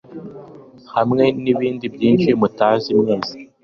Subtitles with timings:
[0.95, 3.33] hamwe nibindi byinshi mutazi mwese